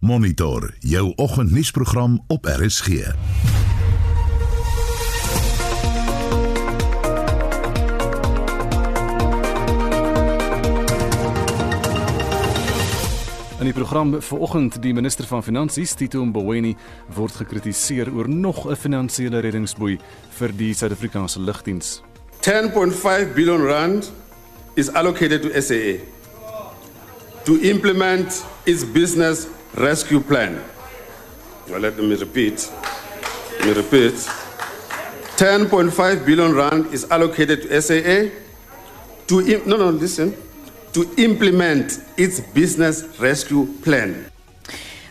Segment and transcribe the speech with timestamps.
[0.00, 2.86] Monitor jou oggendnuusprogram op RSG.
[2.86, 3.14] In
[13.64, 16.76] die program vanoggend die minister van Finansies Tito Mboweni
[17.14, 22.02] word gekritiseer oor nog 'n finansiële reddingsboei vir die Suid-Afrikaanse lugdiens.
[22.40, 24.12] 10.5 billion rand
[24.74, 25.94] is allocated to SAA
[27.44, 29.46] to implement its business
[29.78, 30.58] rescue plan.
[31.68, 32.70] Well, let me repeat.
[33.58, 34.14] Let me repeat.
[35.36, 38.30] 10.5 billion rand is allocated to SAA
[39.26, 40.34] to im- no no listen
[40.92, 44.26] to implement its business rescue plan.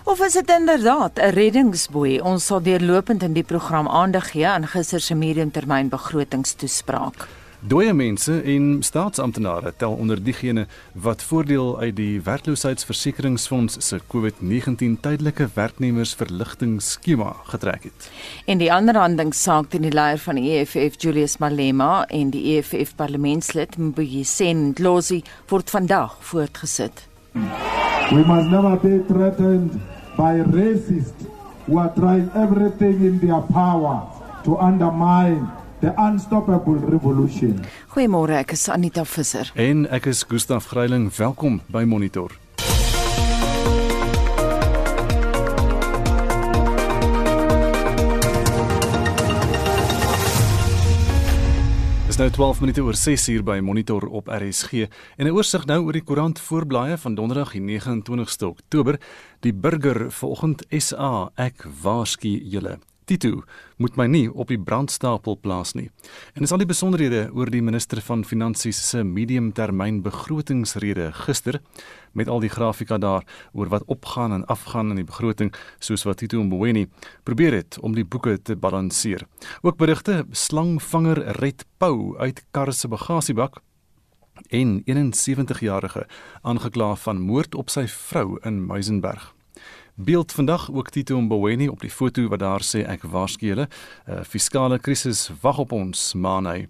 [0.03, 2.19] Of is dit inderdaad 'n reddingsboei?
[2.21, 7.27] Ons sal deurlopend in die program aandag gee aan gister se mediumtermynbegrotingstoespraak.
[7.59, 15.47] Dooie mense en staatsamptenare tel onder diegene wat voordeel uit die werkloosheidsversekeringsfonds se COVID-19 tydelike
[15.53, 18.11] werknemersverligtingskema getrek het.
[18.45, 23.77] En die aanrandingssaak teen die leier van die EFF Julius Malema en die EFF parlementslid
[23.77, 27.07] Mbuyiseni Ndlozi word vandag voortgesit.
[28.13, 29.81] We must never be threatened
[30.15, 31.25] by racists
[31.65, 34.03] who are trying everything in their power
[34.43, 37.61] to undermine the unstoppable revolution.
[37.93, 39.51] Goeiemôre, ek is Anita Visser.
[39.55, 42.33] En ek is Gustaf Greiling, welkom by Monitor.
[52.07, 55.83] Dis nou 12 minute oor 6 uur by Monitor op RSG en 'n oorsig nou
[55.85, 58.99] oor die koerant voorblaaie van Donderdag die 29ste Oktober.
[59.39, 62.79] Die burger vanoggend SA ek waarsku julle.
[63.07, 63.45] Tito
[63.79, 65.87] moet my nie op die brandstapel plaas nie.
[66.35, 71.61] En dis al die besonderhede oor die minister van Finansies se mediumtermyn begrotingsrede gister
[72.11, 76.19] met al die grafika daar oor wat opgaan en afgaan in die begroting soos wat
[76.19, 76.87] Tito Mboweni
[77.23, 79.23] probeer het om die boeke te balanseer.
[79.63, 83.61] Ook berigte slangvanger red pou uit kar se bagasiebak
[84.51, 86.05] en 71-jarige
[86.41, 89.36] aangekla van moord op sy vrou in Muizenberg.
[89.99, 93.65] Beeld vandag ook Tito Mboweni op die foto wat daar sê ek waarsku julle,
[94.05, 96.67] 'n uh, fiskale krisis wag op ons, maan hy.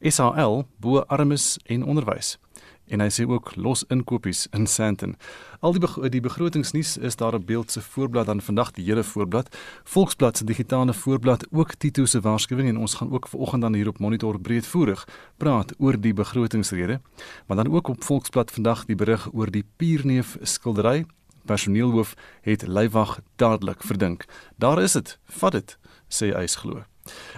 [0.00, 2.38] SAL bo armes en onderwys.
[2.86, 5.16] En hy sê ook los inkopies in Sandton.
[5.60, 9.02] Al die beg die begrotingsnuus is daar op beeld se voorblad dan vandag die hele
[9.02, 9.56] voorblad.
[9.84, 13.88] Volksblad se digitale voorblad ook Tito se waarskuwing en ons gaan ook vanoggend dan hier
[13.88, 17.00] op monitor breedvoerig praat oor die begrotingsrede.
[17.46, 21.06] Maar dan ook op Volksblad vandag die berig oor die Pierneef skildery
[21.48, 22.14] personeelhoof
[22.44, 24.28] het Leiwag dadelik verdink.
[24.56, 25.76] Daar is dit, vat dit,
[26.12, 26.84] sê hy glo.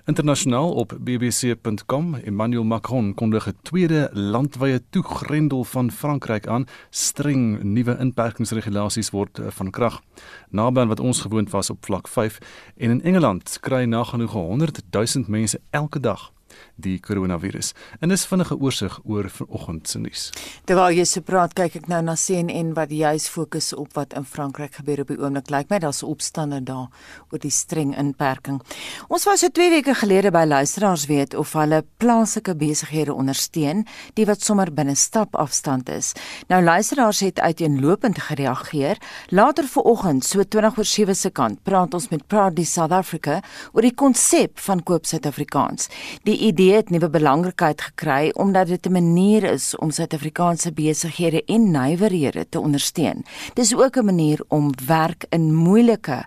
[0.04, 6.66] Internasionaal op bbc.com Emmanuel Macron kondig 'n tweede landwyse toegrendel van Frankryk aan.
[6.90, 10.02] Streng nuwe inperkingsregulasies word eh, van krag
[10.48, 12.38] naby aan wat ons gewoond was op vlak 5
[12.76, 16.32] en in Engeland kry nagenoeg 100 000 mense elke dag
[16.76, 17.72] die koronavirus.
[18.00, 20.30] En dis vinnige oorsig oor vanoggend se nuus.
[20.64, 24.24] Terwyl jy so praat, kyk ek nou na CNN wat juis fokus op wat in
[24.24, 25.50] Frankryk gebeur op die oomblik.
[25.50, 26.88] Lyk my daar's opstande daar
[27.30, 28.60] oor die streng inperking.
[29.08, 33.84] Ons was so 2 weke gelede by luisteraars weet of hulle plaaslike besighede ondersteun,
[34.18, 36.12] die wat sommer binne stapafstand is.
[36.48, 38.98] Nou luisteraars het uiteenlopend gereageer.
[39.30, 43.40] Later vanoggend, so 20 oor 7 se kant, praat ons met Proudly South Africa
[43.72, 45.88] oor die konsep van koop Suid-Afrikaans.
[46.28, 51.70] Die idee het nuwe belangrikheid gekry omdat dit 'n manier is om Suid-Afrikaanse besighede en
[51.70, 53.24] nywerhede te ondersteun.
[53.54, 56.24] Dis ook 'n manier om werk in moeilike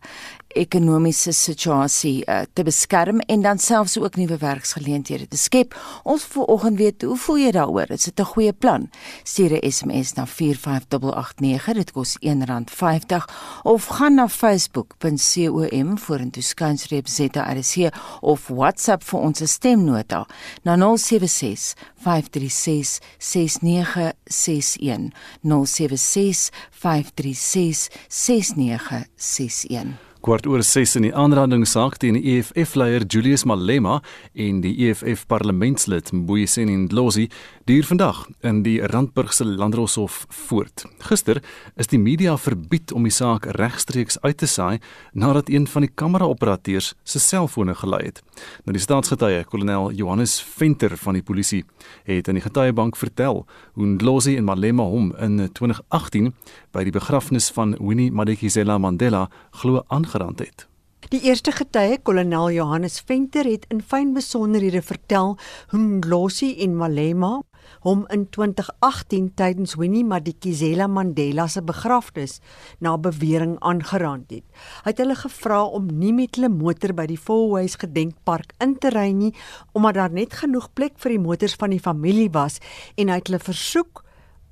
[0.56, 5.76] ekonomiese situasie uh, te beskerm en dan selfs ook nuwe werksgeleenthede te skep.
[6.04, 7.92] Ons vooroggend weet hoe voel jy daaroor?
[7.92, 8.90] Is dit 'n goeie plan?
[9.24, 13.26] Stuur 'n SMS na 45889, dit kos R1.50
[13.64, 17.92] of gaan na facebook.com vorentoe skynstreep ZRC
[18.22, 20.28] of WhatsApp vir ons stemnota
[20.64, 32.38] na 076 536 6961 076 536 6961 kwart oor 6 in die aanrandingssaak teen die
[32.38, 33.98] EFF-leier Julius Malema
[34.32, 37.26] en die EFF parlementslid Mbuyiseni Ndlozi
[37.64, 40.84] duur vandag in die Randburgse Landdroshof voort.
[41.00, 41.40] Gister
[41.80, 44.82] is die media verbied om die saak regstreeks uit te saai
[45.14, 48.20] nadat een van die kamera-operateurs se selfone gelei het.
[48.66, 51.64] Nou die staatsgetuie, kolonel Johannes Venter van die polisie,
[52.04, 53.46] het aan die getuiebank vertel
[53.80, 56.34] hoe Ndlozi en Malema hom in 2018
[56.76, 60.68] by die begrafnis van Winnie Madikizela Mandela glo aangerand het.
[61.14, 65.38] Die eerste getuie, kolonel Johannes Venter, het in fyn besonderhede vertel
[65.72, 67.38] hoe Ndlozi en Malema
[67.82, 72.40] hom in 2018 tydens Winnie Madikizela Mandela se begrafnis
[72.80, 74.46] na bewering aangeraan het.
[74.84, 78.94] Hy het hulle gevra om nie met hulle motor by die Fourways gedenkpark in te
[78.94, 79.34] ry nie
[79.74, 82.60] omdat daar net genoeg plek vir die motors van die familie was
[82.98, 84.04] en hy het hulle versoek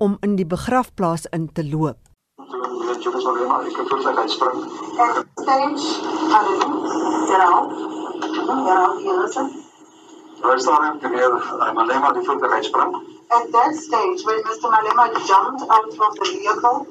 [0.02, 1.98] om in die begrafplaas in te loop.
[3.02, 4.58] Julius Malema, ek het voel hy spring.
[5.42, 5.86] Stage,
[13.32, 14.68] At that stage when Mr.
[14.70, 16.86] Malema jumped out of the vehicle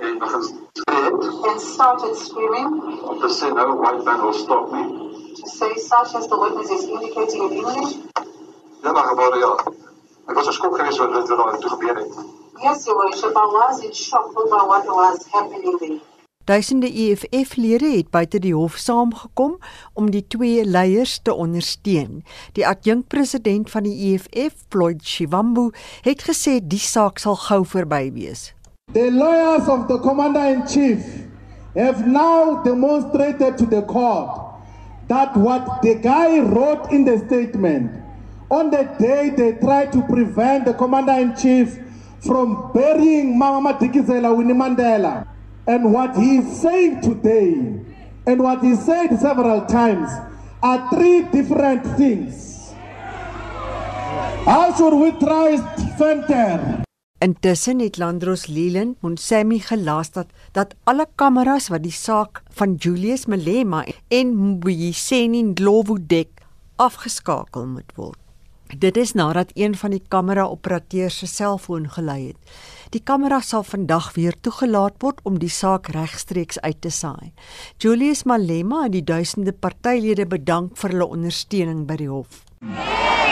[0.00, 6.26] and started screaming to say no white man will stop me to say such as
[6.28, 7.94] the witness is indicating in English
[12.62, 16.17] Yes, Your Worship, I was in shock over what was happening there.
[16.48, 19.58] Duisende EFF-lede het buite die hof saamgekom
[19.92, 22.22] om die twee leiers te ondersteun.
[22.56, 25.66] Die adjunkpresident van die EFF, Floyd Shivambu,
[26.08, 28.46] het gesê die saak sal gou verby wees.
[28.96, 31.04] The lawyers of the commander-in-chief
[31.76, 34.40] have now demonstrated to the court
[35.12, 37.92] that what the guy wrote in the statement
[38.48, 41.76] on the day they tried to prevent the commander-in-chief
[42.24, 45.26] from burying Mama Madikizela Winnie Mandela.
[45.68, 47.52] And what he is saying today
[48.24, 50.08] and what he said several times
[50.64, 52.72] are three different things.
[54.48, 55.60] How should we try
[56.00, 56.80] Venter?
[57.20, 63.26] Intussen het Landros Leland Monsemi gelas dat dat alle kameras wat die saak van Julius
[63.26, 66.30] Malema en Mbuyiseni Ndlovu dek
[66.76, 68.16] afgeskakel moet word.
[68.68, 72.36] Dit is nadat een van die kamera-operateurs se selfoon gelei het.
[72.88, 77.32] Die kamera sal vandag weer toegelaat word om die saak regstreeks uit te saai.
[77.76, 82.38] Julius Malema het die duisende partylede bedank vir hulle ondersteuning by die hof.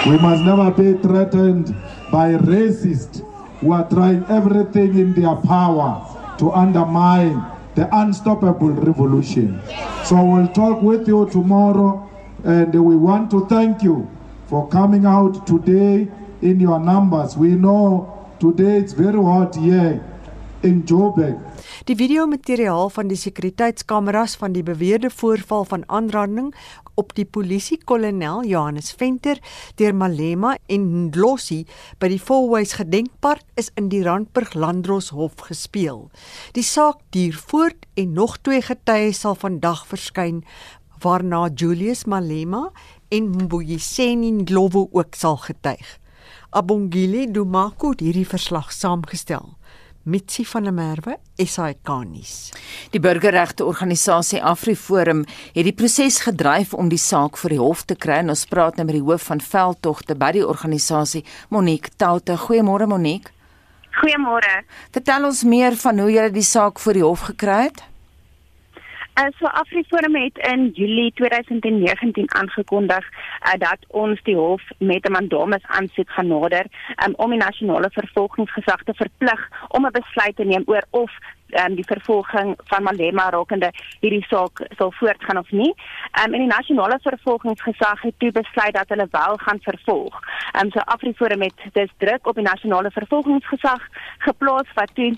[0.04, 1.72] We must never be threatened
[2.10, 3.22] by racists
[3.62, 6.04] who are trying everything in their power
[6.36, 7.40] to undermine
[7.80, 9.56] the unstoppable revolution.
[10.04, 12.04] So we'll talk with you tomorrow
[12.44, 14.04] and we want to thank you
[14.52, 16.08] for coming out today
[16.42, 17.38] in your numbers.
[17.40, 20.00] We know today it's very hot here
[20.60, 21.36] in Joburg.
[21.86, 26.54] Die videomateriaal van die sekuriteitskameras van die beweerde voorval van aanranding
[26.94, 29.38] op die polisie-kolonel Johannes Venter
[29.76, 31.62] deur Malema en Ndlosi
[32.00, 36.08] by die Fourways gedenkpark is in die Randburg Landdros Hof gespeel.
[36.56, 40.42] Die saak duur voort en nog twee getuies sal vandag verskyn
[41.04, 42.70] waarna Julius Malema
[43.12, 45.98] en Mbuyiseni Ndlovu ook sal getuig.
[46.56, 49.50] Abongile Dumako het hierdie verslag saamgestel.
[50.08, 52.54] Mitsi van der Merwe, SAK-nuus.
[52.94, 57.96] Die burgerregte organisasie AfriForum het die proses gedryf om die saak vir die hof te
[58.00, 58.22] kry.
[58.24, 62.38] Ons praat nou met die hoof van veldtogte by die organisasie, Monique Taute.
[62.46, 63.34] Goeiemôre Monique.
[64.00, 64.62] Goeiemôre.
[64.96, 67.84] Vertel ons meer van hoe jy die saak voor die hof gekry het.
[69.18, 75.12] Uh, so Afriforum het in Julie 2019 aangekondig uh, dat ons die hof met 'n
[75.12, 76.66] mandamus aansoek gaan nader
[77.04, 81.10] um, om die nasionale vervolgingsgesag te verplig om 'n besluit te neem oor of
[81.50, 83.70] um, die vervolging van Malema rakende
[84.00, 85.74] hierdie saak sal voortgaan of nie.
[86.20, 90.20] Um, en die nasionale vervolgingsgesag het toe besluit dat hulle wel gaan vervolg.
[90.60, 93.88] Um, so Afriforum het dus druk op die nasionale vervolgingsgesag
[94.18, 95.16] geplaas wat toe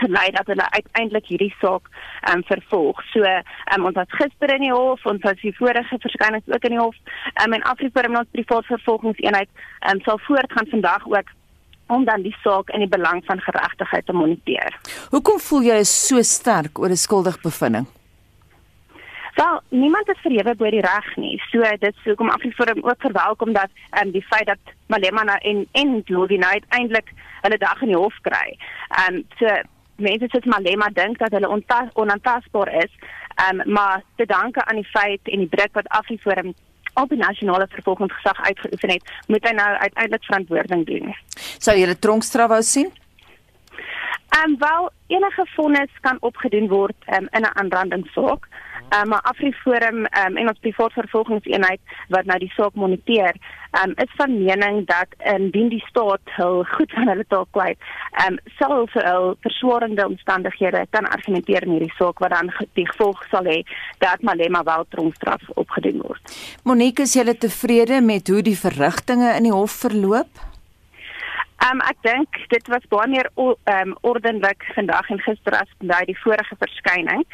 [0.00, 3.02] gelei dat hulle uiteindelik hierdie saak ehm um, vervolg.
[3.12, 3.42] So ehm
[3.74, 6.84] um, ons was gister in die hof, ons was die vorige verskynings ook in die
[6.84, 6.96] hof.
[7.34, 11.34] Ehm um, en Afriforum ons privaat vervolgingseenheid ehm um, sal voortgaan vandag ook
[11.86, 14.74] om dan die saak in die belang van geregtigheid te moniteer.
[15.10, 17.86] Hoekom voel jy so sterk oor 'n skuldig bevinding?
[19.36, 21.36] Wel, niemand is verhewe bo die reg nie.
[21.50, 25.66] So dit sou kom Afriforum ook verwelkom dat ehm um, die feit dat Malema en
[25.72, 28.56] en Louis nou uiteindelik hulle dag in die hof kry.
[28.88, 29.46] Ehm um, so
[29.98, 31.50] mense soos Malema dink dat hulle
[31.94, 32.92] onaantastbaar is,
[33.48, 36.54] um, maar te danke aan die feit en die druk wat Afriforum
[36.94, 41.16] op die nasionale vervolgingsgesag uitgeoefen het, moet hy nou uiteindelik verantwoording doen.
[41.58, 42.92] Sou jy 'n tronkstraf wou sien?
[44.36, 48.48] Ehm um, wel enige vonnis kan opgedoen word um, in 'n aanrandingssaak.
[48.94, 53.34] Um, maar Afriforum um, en ons privaat vervolgingseenheid wat nou die saak moniteer,
[53.82, 57.78] um, is van mening dat indien die staat hul goed van hulle taak kwyt,
[58.26, 63.22] um, sal vir hul verswaarende omstandighede kan argumenteer in hierdie saak wat dan die gevolg
[63.30, 63.62] sal hê
[64.04, 66.36] dat Malema wel tronkstraf opgedoen word.
[66.64, 70.44] Monique, is jy tevrede met hoe die verrigtinge in die hof verloop?
[71.64, 76.18] Um, ek dink dit was baie meer um, ordelik vandag en gister as by die
[76.20, 77.24] vorige verskyning.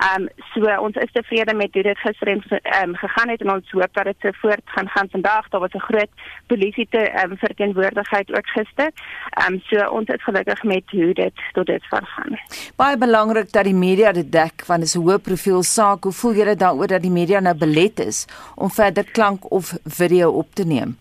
[0.00, 2.42] Ehm um, so ons is tevrede met hoe dit gister en
[2.82, 5.48] um, gegaan het en ons hoop dat dit so voort gaan gaan vandag.
[5.48, 6.12] Daar was 'n groot
[6.46, 8.90] polisie te um, verteenwoordigheid ook gister.
[9.30, 12.38] Ehm um, so ons is gelukkig met hoe dit tot dit vergaan.
[12.76, 16.02] Baie belangrik dat die media dit dek want dit is 'n hoë profiel saak.
[16.02, 20.30] Hoe voel julle daaroor dat die media nou belet is om verder klank of video
[20.30, 20.96] op te neem?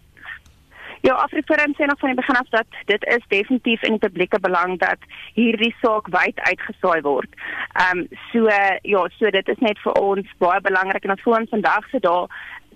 [1.01, 4.39] Ja, Afriforum sê nog van die begin af dat dit is definitief in die publieke
[4.39, 4.97] belang dat
[5.33, 7.31] hierdie saak wyd uitgesaai word.
[7.73, 8.47] Ehm um, so
[8.81, 11.99] ja, so dit is net vir ons baie belangrik en ons voel ons vandag se
[11.99, 12.27] daar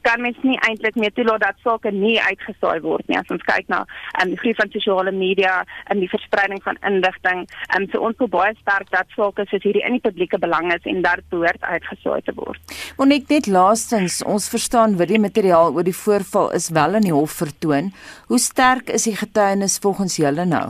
[0.06, 3.70] kan mens nie eintlik meer toelaat dat sake nie uitgesaai word nie as ons kyk
[3.72, 3.84] na
[4.22, 5.56] um, die groei van sosiale media
[5.92, 7.46] en die verspreiding van inligting.
[7.76, 10.86] Um, so ons wil baie sterk dat sake soos hierdie in die publieke belang is
[10.90, 12.78] en dat behoort uitgesaai te word.
[13.00, 17.16] Monik net laastens, ons verstaan wat die materiaal oor die voorval is wel in die
[17.16, 17.92] hof vertoon.
[18.32, 20.66] Hoe sterk is die getuienis volgens julle nou?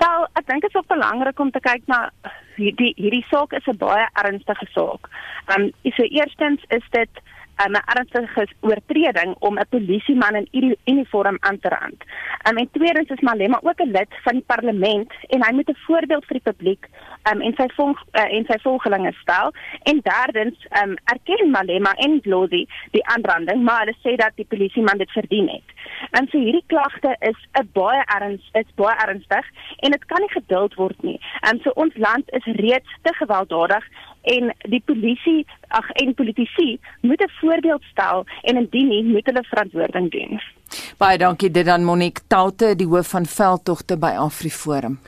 [0.00, 2.06] Wel, ek dink dit is ook belangrik om te kyk na
[2.56, 5.10] hierdie hierdie saak is 'n baie ernstige saak.
[5.48, 7.20] Ehm um, so eerstens is dit
[7.60, 12.00] 'n um, ernstige oortreding om 'n polisieman in uniform aan te rand.
[12.48, 15.84] Um, en tweedens is Malema ook 'n lid van die parlement en hy moet 'n
[15.86, 16.88] voorbeeld vir die publiek
[17.32, 19.52] um, en sy volg uh, en sy volgelinge stel.
[19.82, 24.98] En derdens um, erken Malema en Lozi die aanranding, maar hulle sê dat die polisieman
[24.98, 25.68] dit verdien het.
[26.10, 30.30] En so hierdie klagte is 'n baie erns is baie ernstig en dit kan nie
[30.30, 31.20] geduld word nie.
[31.48, 33.84] Um, so ons land is reeds te gewelddadig
[34.22, 39.44] en die polisie ag en politici moet 'n voorbeeld stel en indien nie moet hulle
[39.44, 40.40] verantwoording doen.
[40.98, 44.98] Baie dankie dit aan Monique Taute die hoof van veldtogte by AfriForum.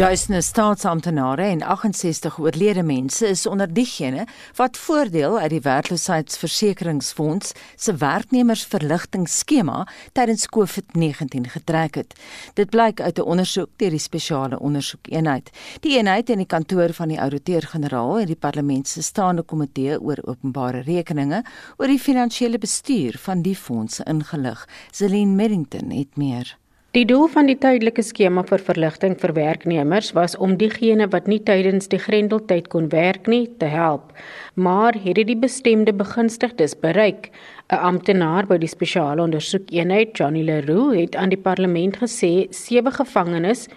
[0.00, 4.24] Duisende staatsamptenare en 68 oorlede mense is onder diegene
[4.56, 9.82] wat voordeel uit die werkloosheidsversekeringsfonds se werknemersverligtingskema
[10.16, 12.16] tydens COVID-19 getrek het.
[12.54, 15.50] Dit blyk uit 'n ondersoek deur die spesiale ondersoekeenheid.
[15.80, 20.18] Die eenheid en die kantoor van die ouditeur-generaal en die parlement se staande komitee oor
[20.24, 21.44] openbare rekeninge
[21.76, 24.68] oor die finansiële bestuur van die fonds ingelig.
[24.90, 26.59] Celine Merrington het meer.
[26.90, 31.38] Die doel van die tydelike skema vir verligting vir werknemers was om diegene wat nie
[31.46, 34.10] tydens die grendeltyd kon werk nie te help,
[34.58, 37.30] maar het dit die bestemde begunstigdes bereik?
[37.70, 43.68] 'n Amptenaar by die spesiale ondersoekeenheid, Johnny Leroux, het aan die parlement gesê sewe gevangenes,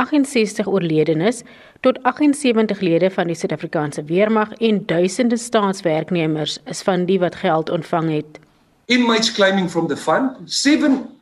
[0.00, 1.44] 68 oorledenes
[1.82, 7.68] tot 78 lede van die Suid-Afrikaanse weermag en duisende staatswerknemers is van die wat geld
[7.68, 8.40] ontvang het.
[8.86, 11.20] Inmates claiming from the fund, 7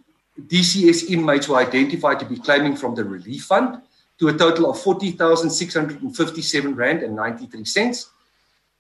[0.48, 3.80] DCS inmates were identified to be claiming from the relief fund
[4.18, 8.10] to a total of 40,657 Rand and 93 cents.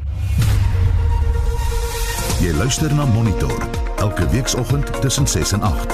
[2.42, 3.54] Jy luister na Monitor
[4.02, 5.92] elke weekoggend tussen 6 en 8.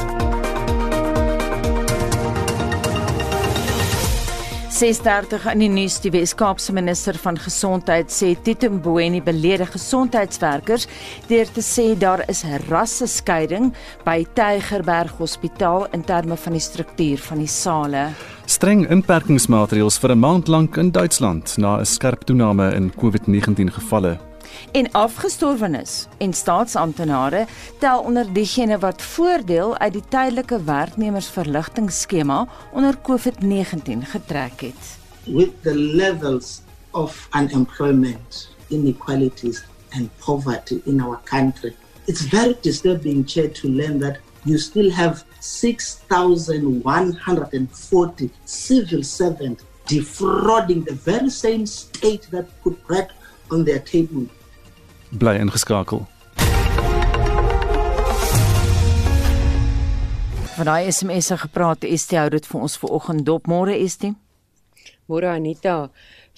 [4.78, 10.86] 6:30 in die nuus die Wes-Kaapse minister van gesondheid sê Tito Mboweni beledig gesondheidswerkers
[11.28, 13.74] deur te sê daar is 'n rasseskeiding
[14.04, 18.08] by Tygerberg Hospitaal in terme van die struktuur van die sale.
[18.46, 24.27] Streng inperkingsmaatreëls vir 'n maand lank in Duitsland na 'n skerp toename in COVID-19 gevalle
[24.72, 27.46] en afgestorwenes en staatsamptenare
[27.78, 34.98] tel onder diegene wat voordeel uit die tydelike werknemersverligtingskema onder COVID-19 getrek het.
[35.24, 41.74] With the levels of unemployment, inequalities and poverty in our country,
[42.04, 50.94] it's very disturbing chair to learn that you still have 6140 civil servants defrauding the
[50.94, 53.10] very same state that put bread
[53.50, 54.26] on their table
[55.10, 56.06] bly ingeskakel.
[60.58, 63.46] Van daai SMS se gepraat, Estie hou dit vir ons vir oggend dop.
[63.46, 64.16] Môre Estie.
[65.08, 65.88] Môre Anita.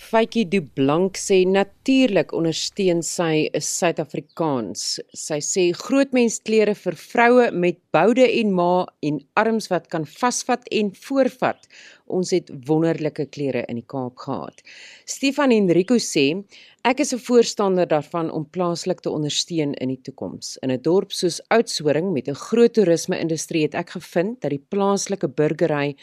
[0.00, 4.84] Faitjie Du Blank sê natuurlik ondersteun sy is Suid-Afrikaans.
[5.16, 10.06] Sy sê groot mens klere vir vroue met boude en ma en arms wat kan
[10.08, 11.68] vasvat en voorvat.
[12.10, 14.62] Ons het wonderlike klere in die Kaap gehad.
[15.06, 16.42] Stefan Henrico sê
[16.82, 20.56] Ek is 'n voorstander daarvan om plaaslik te ondersteun in die toekoms.
[20.62, 25.28] In 'n dorp soos Oudtshoorn met 'n groot toerisme-industrie het ek gevind dat die plaaslike
[25.28, 25.96] burgery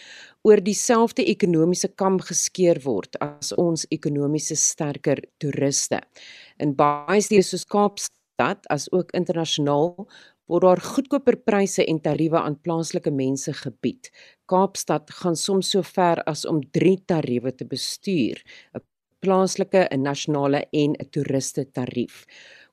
[0.43, 5.99] oor dieselfde ekonomiese kam geskeer word as ons ekonomiese sterker toeriste.
[6.59, 10.07] In baie stede soos Kaapstad as ook internasionaal
[10.47, 14.11] word daar goedkoper pryse en tariewe aan plaaslike mense gebied.
[14.47, 18.43] Kaapstad gaan soms so ver as om 3 tariewe te bestuur.
[18.75, 18.81] 'n
[19.19, 22.25] plaaslike, 'n nasionale en 'n toeriste tarief.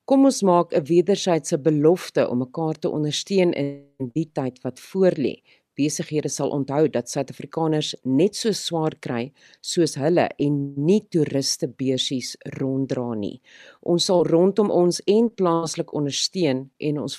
[0.04, 5.42] Kom ons maak 'n wederwysige belofte om mekaar te ondersteun in die tyd wat voorlê.
[5.74, 12.36] Besighede sal onthou dat Suid-Afrikaners net so swaar kry soos hulle en nie toeriste beursies
[12.58, 13.40] ronddra nie.
[13.82, 17.16] Ons sal rondom ons en plaaslik ondersteun en ons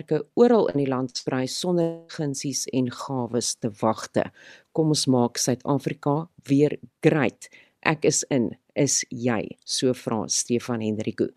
[0.00, 4.30] vlerke oral in die land sprei sonder gunsies en gawes te wagte.
[4.72, 7.50] Kom ons maak Suid-Afrika weer great.
[7.82, 9.58] Ek is in is jy?
[9.64, 11.30] So vra Stefan Hendriku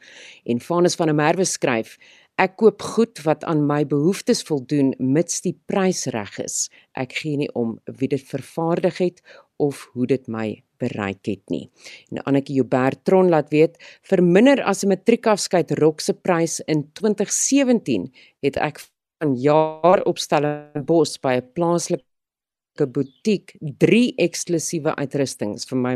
[0.46, 1.98] en Vanus van der Merwe skryf
[2.40, 6.70] ek koop goed wat aan my behoeftes voldoen mits die prys reg is.
[6.96, 9.22] Ek gee nie om wie dit vervaardig het
[9.58, 11.66] of hoe dit my bereik het nie
[12.12, 16.90] en Annetjie Joubert Tron laat weet vir minder as 'n matriekafskeid rok se prys in
[16.94, 18.80] 2017 het ek
[19.20, 25.96] van jaar op Stellenbosch by 'n plaaslike butiek 3 eksklusiewe uitrustings vir my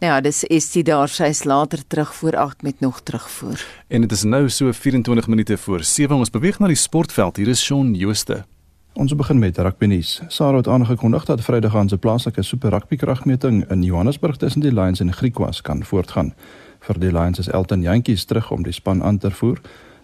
[0.00, 3.66] Nou ja, dis is dit daar sy's later terug voor 8 met nog terugvoer.
[3.88, 7.36] En dit is nou so 24 minute voor 7 ons beweeg na die sportveld.
[7.36, 8.44] Hier is Shaun Jooste.
[8.92, 10.20] Ons begin met rugby nuus.
[10.28, 14.72] Sarah het aangekondig dat Vrydag aan se plaaslike super rugby kragmeting in Johannesburg tussen die
[14.72, 16.34] Lions en Griquas kan voortgaan.
[16.80, 19.60] Vir die Lions is Elton Jantjies terug om die span aan te voer,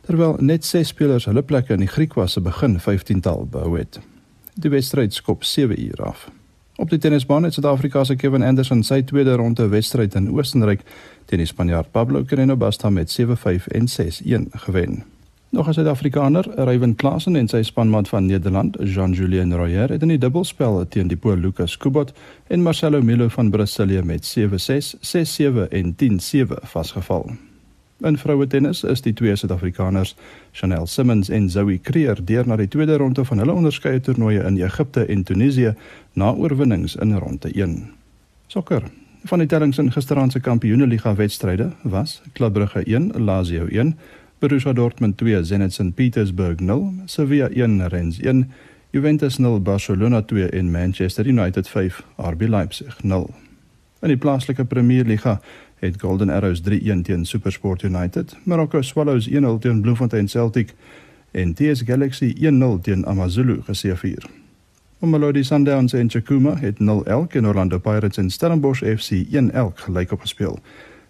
[0.06, 4.00] terwyl net 6 spelers hulle plekke in die Griquas se begin 15-tal behou het.
[4.54, 6.30] Die wedstryd skop 7 uur af.
[6.76, 10.80] Op die tennisbaan het Suid-Afrika se Kevin Anderson sy tweede ronde wedstryd in Oostenryk
[11.26, 15.02] teen die Spanjaard Pablo Carreño Busta met 7-5 en 6-1 gewen.
[15.50, 20.18] Nog 'n Suid-Afrikaner, Ryan Klaasen en sy spanmaat van Nederland, Jean-Julien Royer, het in die
[20.18, 22.12] dubbelspel teen die Pool Lucas Kubot
[22.46, 27.30] en Marcelo Melo van Brasilië met 7-6, 6-7 en 10-7 vasgeval.
[28.00, 30.16] In vroue tennis is die twee Suid-Afrikaners,
[30.52, 34.62] Chanel Simmons en Zoe Kreer, deur na die tweede ronde van hulle onderskeie toernooie in
[34.62, 35.74] Egipte en Tunesië
[36.12, 37.90] na oorwinnings in ronde 1.
[38.46, 38.82] Sokker.
[39.24, 43.96] Van die tellings in gisteraand se Kampioenligga wedstryde was Club Brugge 1, Lazio 1,
[44.38, 48.44] Borussia Dortmund 2, Zenit St Petersburg 0, Sevilla 1, Rennes 1,
[48.90, 53.34] Juventus 0, Barcelona 2 en Manchester United 5, RB Leipzig 0.
[54.00, 55.40] In die plaaslike Premier Liga
[55.82, 60.74] het Golden Arrows 3-1 teen SuperSport United, Morocco Swallows 1-0 teen Bloemfontein Celtic
[61.30, 64.30] en TS Galaxy 1-0 teen AmaZulu geseëvier.
[64.98, 70.58] Mamelodi Sundowns en Chakuma het 0-1 en Orlando Pirates en Stellenbosch FC 1-1 gelyk opgespeel.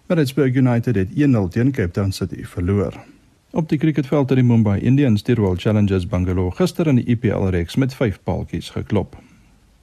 [0.07, 2.93] Maritzburg United het 1-0 teen Cape Town City verloor.
[3.51, 7.47] Op die cricketveld het die Mumbai Indians die Royal Challengers Bangalore gister in die IPL
[7.49, 9.15] reeks met 5 paaltjies geklop.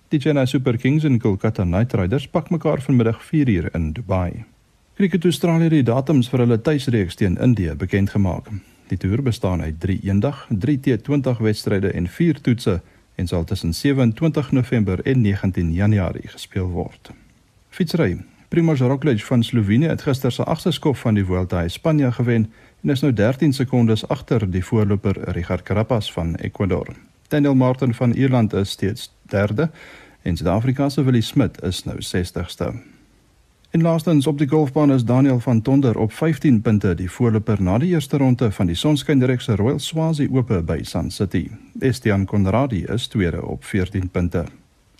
[0.08, 4.44] Die Chennai Super Kings en Kolkata Knight Riders pak mekaar vanmiddag 4uur in Dubai.
[4.94, 8.52] Cricket Australië het die datums vir hulle tuisreeks teen Indië bekend gemaak.
[8.86, 12.80] Die toer bestaan uit 3 eendag, 3 T20 wedstryde en 4 toetse
[13.14, 17.10] en sal tussen 27 November en 19 Januarie gespeel word.
[17.70, 18.16] Fietsry.
[18.48, 22.52] Primož Roglič van Slovenië het gister se agste skop van die Vuelta a España gewen
[22.82, 26.86] en is nou 13 sekondes agter die voorloper Richard Carapaz van Ecuador.
[27.28, 29.70] Daniel Martin van Ierland is steeds derde
[30.22, 32.74] en Suid-Afrika se Willie Smit is nou 60ste.
[33.70, 37.78] En laastens op die golfbaan is Daniel van Tonder op 15 punte die voorloper na
[37.78, 41.50] die eerste ronde van die Sonskynreekse Royal Swazi Ope by Sun City.
[41.78, 44.44] Estian Conradi is tweede op 14 punte.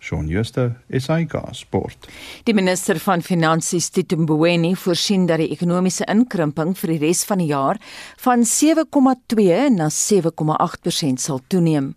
[0.07, 2.07] Shaun Schuster, SAK Sport.
[2.47, 7.39] Die minister van Finansies, Tito Mboweni, voorsien dat die ekonomiese inkrimping vir die res van
[7.43, 7.81] die jaar
[8.23, 11.95] van 7,2 na 7,8% sal toeneem.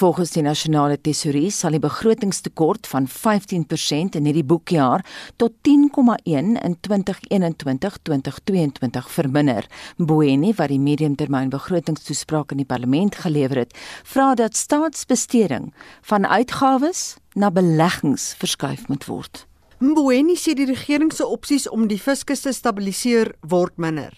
[0.00, 5.04] Volgens die nasionale tesourie sal die begrotingstekort van 15% in hierdie boekjaar
[5.36, 9.68] tot 10,1 in 2021-2022 verminder.
[10.00, 13.76] Mboweni, wat die mediumtermyn begrotingstoespraak in die parlement gelewer het,
[14.08, 15.74] vra dat staatsbesteding
[16.08, 19.44] van uitgawes na beleggings verskuif moet word.
[19.80, 24.12] Mboweni sê die regering se opsies om die fiskus te stabiliseer word minder.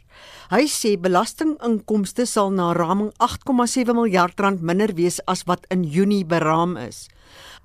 [0.50, 6.24] Hy sê belastinginkomste sal na raming 8,7 miljard rand minder wees as wat in Junie
[6.26, 7.06] beraam is.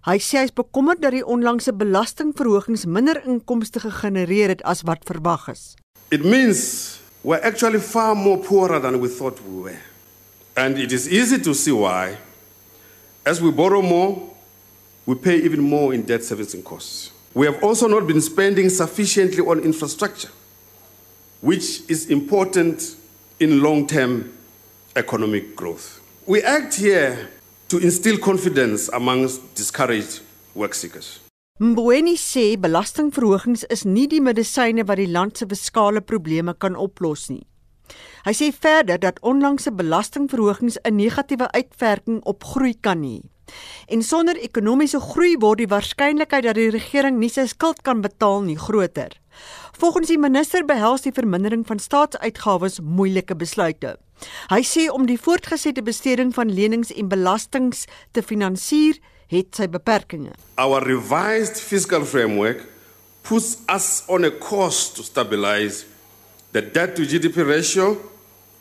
[0.06, 5.02] Hy sê hy is bekommerd dat die onlangse belastingverhogings minder inkomste gegenereer het as wat
[5.10, 5.74] verwag is.
[6.14, 9.82] It means we're actually far more poorer than we thought we were.
[10.56, 12.18] And it is easy to see why.
[13.26, 14.37] As we borrow more,
[15.08, 17.12] we pay even more in debt servicing costs.
[17.34, 20.30] We have also not been spending sufficiently on infrastructure,
[21.42, 22.96] which is important
[23.40, 24.34] in long term
[24.96, 26.02] economic growth.
[26.26, 27.30] We act here
[27.70, 30.22] to instill confidence amongst discouraged
[30.54, 31.20] work seekers.
[31.60, 37.30] Mbweni sê belastingverhogings is nie die medisyne wat die land se fiskale probleme kan oplos
[37.32, 37.48] nie.
[38.28, 43.24] Hy sê verder dat onlangse belastingverhogings 'n negatiewe uitwerking op groei kan hê.
[43.88, 48.42] En sonder ekonomiese groei word die waarskynlikheid dat die regering nie sy skuld kan betaal
[48.48, 49.16] nie groter.
[49.78, 53.98] Volgens die minister behels die vermindering van staatsuitgawes moeilike besluite.
[54.50, 57.86] Hy sê om die voortgesette besteding van lenings en belastings
[58.18, 60.34] te finansier, het sy beperkings.
[60.58, 62.64] Our revised fiscal framework
[63.28, 65.86] puts us on a course to stabilize
[66.54, 67.98] the debt to GDP ratio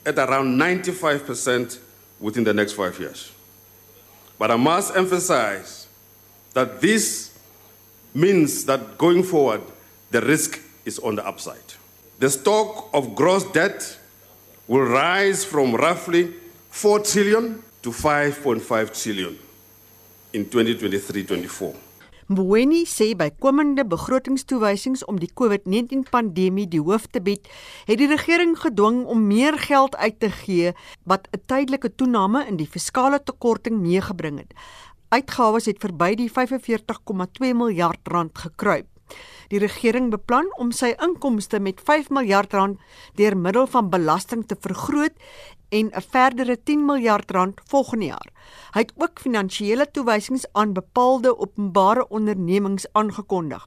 [0.05, 1.79] at around 95%
[2.21, 3.36] within the next 5 years.
[4.39, 5.87] But I must emphasize
[6.53, 7.37] that this
[8.15, 9.63] means that going forward,
[10.11, 11.75] the risk is on the upside.
[12.19, 13.99] The stock of gross debt
[14.67, 16.33] will rise from roughly
[16.71, 19.39] 4 trillion to 5.5 trillion
[20.33, 21.86] in 2023-24.
[22.27, 27.47] Mboweni sê by komende begrotingstoewysings om die COVID-19 pandemie die hoof te bied,
[27.87, 30.73] het die regering gedwing om meer geld uit te gee
[31.07, 34.51] wat 'n tydelike toename in die fiskale tekorting meegebring het.
[35.09, 38.87] Uitgawes het verby die 45,2 miljard rand gekruip.
[39.49, 42.81] Die regering beplan om sy inkomste met 5 miljard rand
[43.15, 45.15] deur middel van belasting te vergroot
[45.69, 48.29] en 'n verdere 10 miljard rand volgende jaar.
[48.73, 53.67] Hy het ook finansiële toewysings aan bepaalde openbare ondernemings aangekondig.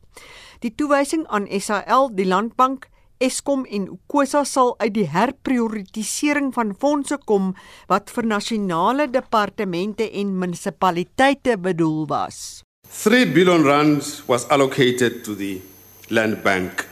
[0.60, 2.88] Die toewysing aan SAL, die Landbank,
[3.20, 7.50] Eskom en Ukosa sal uit die herprioritisering van fondse kom
[7.88, 12.64] wat vir nasionale departemente en munisipaliteite bedoel was.
[13.04, 15.60] 3 billion rand was allocated to the
[16.08, 16.88] Land Bank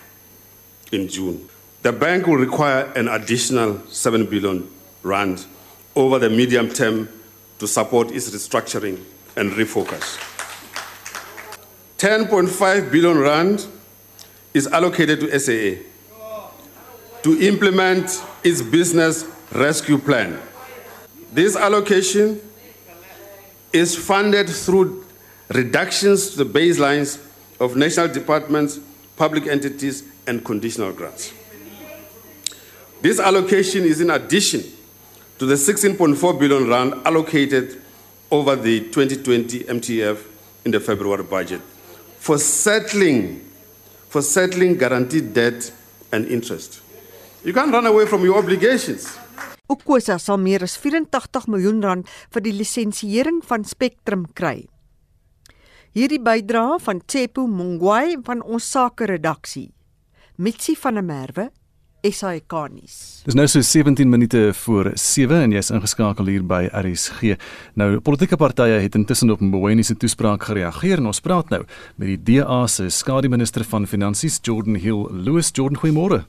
[0.91, 1.39] in June.
[1.81, 4.67] The bank will require an additional 7 billion
[5.07, 5.45] rand
[5.95, 7.09] over the medium term
[7.59, 9.03] to support its restructuring
[9.35, 10.17] and refocus.
[11.97, 13.65] 10.5 billion rand
[14.53, 15.81] is allocated to SAA
[17.23, 20.39] to implement its business rescue plan.
[21.33, 22.39] This allocation
[23.73, 25.05] is funded through
[25.49, 27.23] reductions to the baselines
[27.59, 28.79] of national departments,
[29.15, 31.33] public entities, and conditional grants.
[33.01, 34.63] This allocation is in addition
[35.37, 37.81] to the 16.4 billion rand allocated
[38.31, 40.17] over the 2020 MTF
[40.65, 41.61] in the February budget
[42.19, 43.41] for settling
[44.09, 45.71] for settling guaranteed debt
[46.11, 46.81] and interest.
[47.43, 49.17] You can't run away from your obligations.
[49.69, 54.65] Ukosa sal meer as 84 miljoen rand vir die lisensiering van Spectrum kry.
[55.93, 59.69] Hierdie bydrae van Tsepo Mongwai van ons sake redaksie.
[60.37, 61.49] Mitsi van der Merwe
[62.11, 62.97] SAK nuus.
[63.25, 67.35] Dis nou so 17 minute voor 7 en jy's ingeskakel hier by RSG.
[67.79, 71.63] Nou politieke partye het intussen op Mboweni se toespraak gereageer en ons praat nou
[71.95, 75.07] met die DA se skademinister van finansies Jordan Hill.
[75.11, 76.23] Louis Jordan, goeiemôre.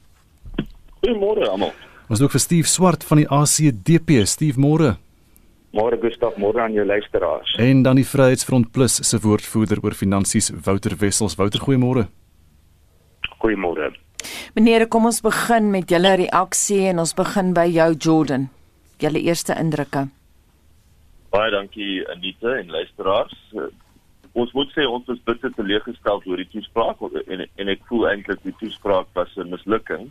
[1.05, 1.75] Goeiemôre almal.
[2.09, 4.23] Ons ook vir Steve Swart van die ACDP.
[4.27, 4.97] Steve, môre.
[5.77, 7.53] Môre Gustaf, môre aan jou luisteraars.
[7.61, 11.37] En dan die Vryheidsfront Plus se woordvoerder oor finansies, Wouter Wessels.
[11.37, 12.09] Wouter, goeiemôre.
[13.45, 13.93] Goeiemôre.
[14.55, 18.49] Meneer, kom ons begin met julle reaksie en ons begin by jou Jordan.
[18.99, 20.09] Julle eerste indrukke.
[21.31, 23.37] Baie dankie Anita en luisteraars.
[24.39, 28.43] Ons moet sê ons is bitter teleeggestel oor die toespraak en en ek voel eintlik
[28.47, 30.11] die toespraak was 'n mislukking.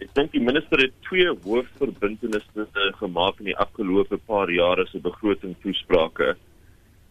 [0.00, 2.68] Ek dink die minister het twee hoofverbintenisse
[3.00, 6.36] gemaak in die afgelope paar jare se begroting toesprake.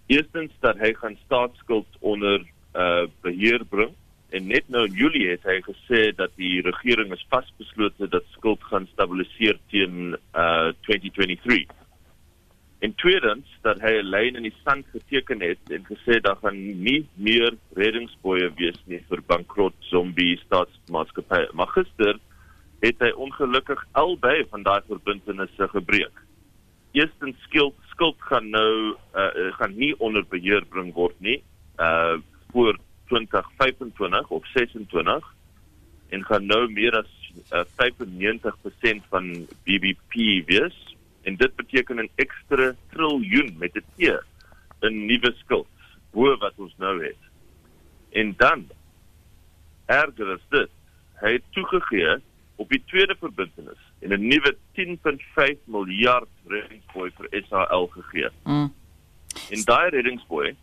[0.08, 3.96] Eerstens dat hy gaan staatsskuld onder uh beheer bring
[4.36, 8.64] en net nou in Julie het hy gesê dat die regering is vasbeslote dat skuld
[8.70, 11.72] gaan stabiliseer teen uh 2023.
[12.84, 16.60] En tweedens dat hy 'n lyn in die sand geteken het en gesê dat gaan
[16.84, 21.50] nie meer reddingsboye wees nie vir bankrot zombie staatsmaatskappye.
[21.54, 22.20] Maar gister
[22.84, 26.24] het hy ongelukkig albei van daai verbintenisse gebreek.
[26.92, 31.42] Eerstens skuld skuld gaan nou uh, gaan nie onder beheer bring word nie
[31.80, 32.20] uh
[32.52, 35.34] voor 2025 of 26
[36.10, 37.12] en gaan nou meer as
[37.52, 40.78] uh, 95% van BBP wees
[41.26, 44.24] en dit beteken 'n ekstra triljoen met 'n T
[44.86, 45.68] in nuwe skuld
[46.12, 47.22] bo wat ons nou het.
[48.10, 48.68] En dan
[49.86, 50.70] erger is dit
[51.22, 52.18] hy het toegegee
[52.56, 58.30] op die tweede verbintenis en 'n nuwe 10.5 miljard reddingsboei vir SAL gegee.
[58.44, 58.74] Mm.
[59.50, 60.56] En daai reddingsboei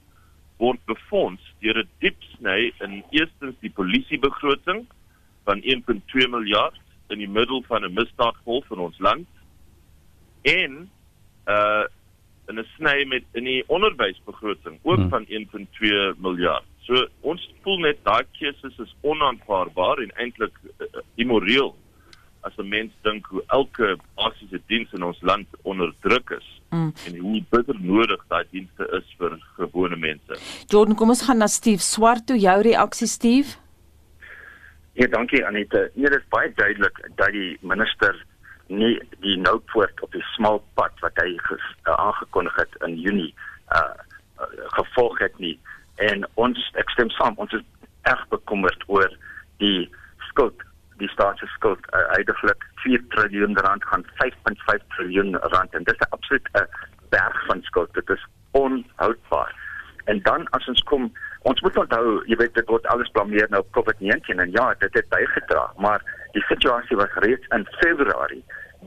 [0.62, 4.86] word befonds deur 'n diep sny in eerstens die polisiebegroting
[5.44, 6.78] van 1.2 miljard
[7.10, 9.26] in die middel van 'n misdaadgolf in ons land
[10.42, 10.90] en
[11.46, 11.84] uh
[12.48, 15.08] in 'n sny met in die onderwysbegroting ook hmm.
[15.08, 16.64] van 1.2 miljard.
[16.86, 21.76] So ons voel net daai keuses is onaanvaarbaar en eintlik uh, uh immoreel
[22.42, 26.92] as 'n mens dink hoe elke basiese diens in ons land onderdruk is mm.
[27.06, 30.38] en hoe bitter nodig daai dienste is vir gewone mense.
[30.66, 33.56] Jordan, kom ons gaan na Steve Swart toe jou reaksie Steve.
[34.92, 35.86] Ja, dankie Anita.
[35.94, 38.18] Nee, dit is baie duidelik dat die minister
[38.66, 43.34] nie die noodpoort op die smal pad wat hy ges, uh, aangekondig het in Junie
[43.76, 43.78] uh,
[44.42, 45.54] uh gevolg het nie.
[45.96, 47.64] En ons ek stem saam, ons is
[48.08, 49.08] erg bekommerd oor
[49.62, 49.88] die
[50.28, 50.60] skuld
[51.02, 56.48] die staatsskuld uh, uiteindelik 4 trilljoen rand gaan 5.5 trilljoen rand en dit is absoluut
[56.52, 56.66] 'n
[57.14, 57.94] berg van skuld.
[57.94, 59.52] Dit is onhoudbaar.
[60.04, 61.12] En dan as ons kom
[61.42, 64.94] ons moet onthou jy weet dit word alles blameer nou op COVID-19 en ja dit
[64.94, 68.44] het bygedra maar die situasie was reeds in Februarie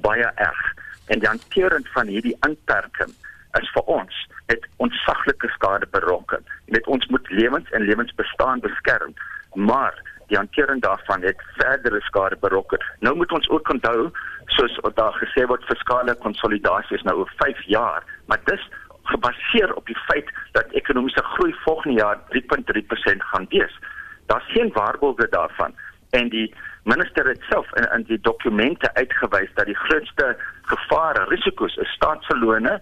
[0.07, 0.73] baie erg.
[1.07, 3.13] En die hantering van hierdie inperking
[3.61, 6.43] is vir ons het ontsaglike skade berokken.
[6.65, 9.13] Net ons moet lewens en lewensbestaan beskerm
[9.55, 12.85] maar die hantering daarvan het verdere skade berokken.
[12.99, 14.09] Nou moet ons ook onthou
[14.45, 18.69] soos daar gesê word fiskale konsolidasie is nou oor 5 jaar, maar dis
[19.03, 23.79] gebaseer op die feit dat ekonomiese groei volgende jaar 3.3% gaan wees.
[24.25, 25.75] Daar's geen waarborge daarvan
[26.09, 31.75] en die minister het self in, in die dokumente uitgewys dat die grootste gevare risiko's
[31.75, 32.79] is staatsverlone,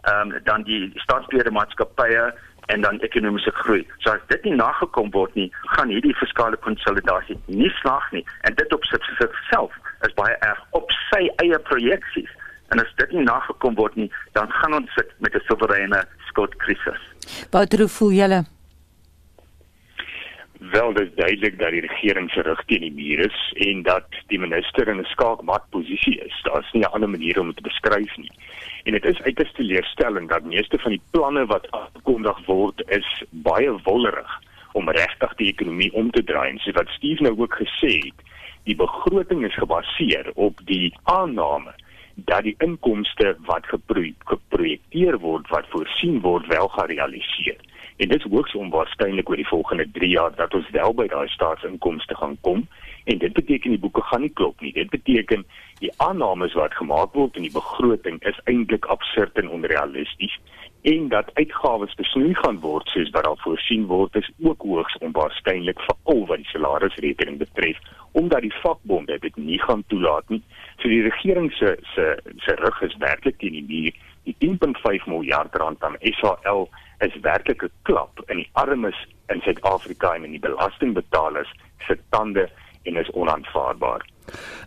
[0.00, 2.34] ehm um, dan die staatsbeheerde maatskappye
[2.66, 3.86] en dan ekonomiese groei.
[3.98, 8.54] So as dit nie nagekom word nie, gaan hierdie fiskale konsolidasie nie slaag nie en
[8.54, 9.72] dit op sigself
[10.06, 12.32] is baie erg op sy eie projeksies.
[12.74, 17.02] En as dit nie nagekom word nie, dan gaan ons sit met 'n soewereine skuldkrisis.
[17.50, 18.55] Wouter, hoe voel julle?
[20.58, 24.06] Wel, dit is duidelik dat die regering se rug teen die muur is en dat
[24.26, 26.40] die minister in 'n skaakmat posisie is.
[26.42, 28.32] Daar's nie 'n ander manier om dit te beskryf nie.
[28.84, 33.72] En dit is uiters teleurstellend dat meeste van die planne wat aangekondig word is baie
[33.82, 34.40] wollerig
[34.72, 36.50] om regtig die ekonomie om te draai.
[36.50, 38.18] En so wat Steve nou ook gesê het,
[38.64, 41.74] die begroting is gebaseer op die aanname
[42.14, 47.56] dat die inkomste wat geprojekteer word, wat voorsien word, wel gaan realiseer.
[47.96, 51.28] En dit is hoogs onwaarskynlik oor die volgende 3 jaar dat ons wel by daai
[51.28, 52.66] staatsinkomste gaan kom.
[53.04, 54.72] En dit beteken die boeke gaan nie klop nie.
[54.72, 55.46] Dit beteken
[55.78, 60.38] die aannames wat gemaak word in die begroting is eintlik absurd en onrealisties
[60.86, 65.80] en dat uitgawes besnoei gaan word soos wat daar voorsien word is ook hoogs onwaarskynlik
[65.86, 67.80] veral wat die salarisrekening betref
[68.12, 70.42] omdat die vakbonde dit nie gaan toelaat nie.
[70.78, 72.06] So die regering se se
[72.44, 73.98] se rug is werklik teen die muur.
[74.26, 80.14] Die 10.5 miljard rand aan SAL is werklik 'n klap in die armes in Suid-Afrika
[80.14, 81.52] en in die belastingbetalers
[81.86, 82.50] se tande
[82.82, 84.02] en is onaanvaarbaar.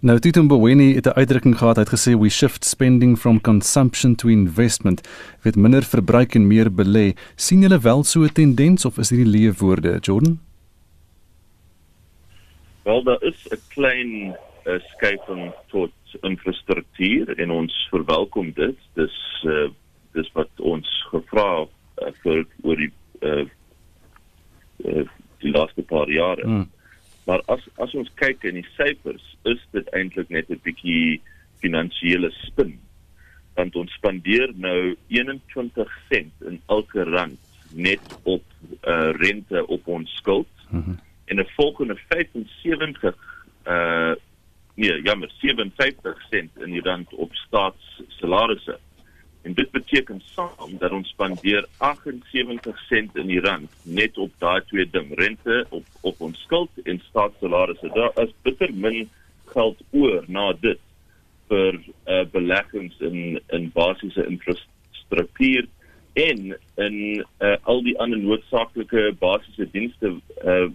[0.02, 4.16] Nou Tito Mboweni het 'n uitdrukking gehad, hy het gesê we shift spending from consumption
[4.16, 5.08] to investment.
[5.44, 9.32] Met minder verbruik en meer belê, sien julle wel so 'n tendens of is hierdie
[9.36, 10.40] leë woorde, Jordan?
[12.84, 15.92] Wel, daar is 'n klein uh, skuifing tot
[16.22, 18.78] infrastruktuur en ons verwelkom dit.
[18.94, 19.70] Dis uh,
[20.18, 22.92] dis wat ons gevra uh, vir oor die
[23.22, 23.46] uh,
[24.86, 25.06] uh,
[25.40, 26.46] die laaste paar jare.
[26.46, 26.68] Hmm.
[27.30, 31.22] Maar as as ons kyk in die syfers, is dit eintlik net 'n bietjie
[31.62, 32.80] finansiële spin.
[33.56, 37.40] Want ons spandeer nou 21 sent in elke rand
[37.76, 38.44] net op
[38.88, 40.50] uh, rente op ons skuld.
[40.70, 40.98] Mm -hmm.
[41.26, 43.16] En 'n volgende 75
[43.68, 44.16] uh
[44.80, 48.78] nee, jammer, 57 sent in die rand op staatssalarisse.
[49.42, 54.60] En dit beteken saam dat ons spandeer 78 sent in die rand net op daai
[54.72, 57.92] twee ding, rente op op ons skuld en staatssalarisse.
[57.96, 59.10] Daar is bitter min
[59.54, 60.82] geld oor na dit
[61.50, 65.68] vir uh, beleggings in in basiese infrastruktuur
[66.14, 66.98] en in
[67.40, 70.14] uh, al die ander noodsaaklike basiese dienste
[70.44, 70.68] uh,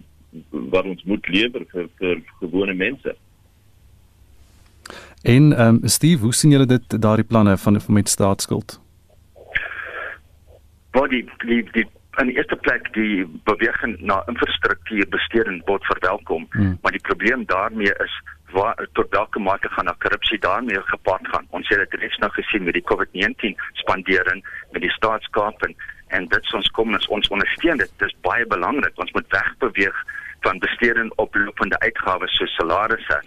[0.50, 3.14] wat ons moet lewer vir vir gewone mense.
[5.22, 8.80] En ehm um, Steve, hoe sien julle dit daardie planne van met staatsskuld?
[10.90, 11.86] Wat die die die
[12.20, 16.78] in die eerste plek die beweging na infrastruktuur besteding word verwelkom, hmm.
[16.82, 18.14] maar die probleem daarmee is
[18.54, 21.46] waar tot watter mate gaan daar korrupsie daarmee gepaard gaan.
[21.50, 25.74] Ons het dit reeds nou gesien met die COVID-19 spandering met die staatskap en
[26.08, 27.92] en dit ons kom ons ons ondersteun dit.
[27.98, 28.98] Dit is baie belangrik.
[29.02, 29.96] Ons moet wegbeweeg
[30.46, 33.18] van besteding op lopende uitgawes soos salarisse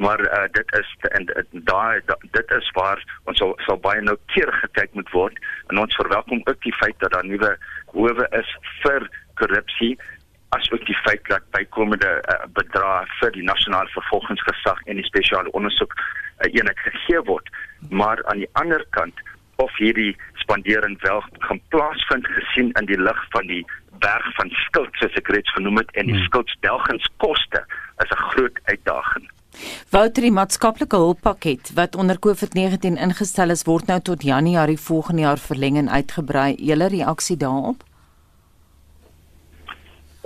[0.00, 4.60] maar uh, dit is en daai da, dit is waar ons sal sal baie noukeurig
[4.64, 5.40] gekyk moet word.
[5.68, 7.50] En ons verwelkom ook die feit dat daar nuwe
[7.92, 9.04] howe is vir
[9.40, 9.98] korrupsie
[10.56, 15.92] asook die feit dat bykomende uh, bedrae vir die nasionale vervolgingsgesag en die spesiale ondersoek
[15.98, 17.50] uh, eenheid gegee word.
[17.90, 19.20] Maar aan die ander kant
[19.60, 23.60] of hierdie spandering wel gaan plaasvind gesien in die lig van die
[24.00, 26.30] berg van skuld soos ek reeds genoem het en die hmm.
[26.30, 27.62] skuldsdelgingskoste
[28.06, 29.28] is 'n groot uitdaging
[29.90, 35.38] Wouter die maatskaplike hulppakket wat onder COVID-19 ingestel is word nou tot Januarie volgende jaar
[35.38, 36.54] verleng en uitgebrei.
[36.58, 37.82] Julle reaksie daarop?